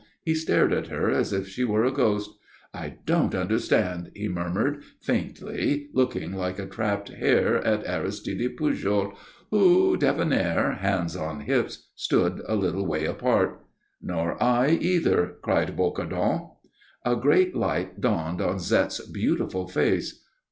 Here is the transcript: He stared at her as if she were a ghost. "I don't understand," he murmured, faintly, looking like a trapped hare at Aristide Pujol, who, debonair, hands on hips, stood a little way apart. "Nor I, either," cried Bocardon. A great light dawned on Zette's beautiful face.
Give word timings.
He 0.25 0.33
stared 0.33 0.73
at 0.73 0.87
her 0.87 1.11
as 1.11 1.31
if 1.31 1.47
she 1.47 1.63
were 1.63 1.85
a 1.85 1.91
ghost. 1.91 2.31
"I 2.73 2.95
don't 3.05 3.35
understand," 3.35 4.09
he 4.15 4.27
murmured, 4.27 4.81
faintly, 4.99 5.89
looking 5.93 6.33
like 6.33 6.57
a 6.57 6.65
trapped 6.65 7.09
hare 7.09 7.57
at 7.57 7.85
Aristide 7.85 8.57
Pujol, 8.57 9.13
who, 9.51 9.95
debonair, 9.97 10.71
hands 10.81 11.15
on 11.15 11.41
hips, 11.41 11.89
stood 11.93 12.41
a 12.47 12.55
little 12.55 12.87
way 12.87 13.05
apart. 13.05 13.63
"Nor 14.01 14.41
I, 14.41 14.69
either," 14.71 15.35
cried 15.43 15.77
Bocardon. 15.77 16.49
A 17.05 17.15
great 17.15 17.55
light 17.55 17.99
dawned 18.01 18.41
on 18.41 18.57
Zette's 18.57 19.01
beautiful 19.05 19.67
face. 19.67 20.23